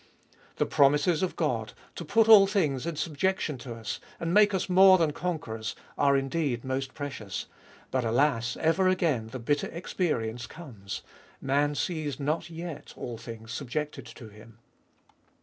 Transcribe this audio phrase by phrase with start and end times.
[0.55, 4.67] The promises of God, to put all things in subjection to us and make us
[4.67, 7.45] more than conquerors, are indeed most precious,
[7.91, 11.03] but, alas, ever again the bitter experience comes—
[11.39, 14.57] man sees not yet all things subjected to him.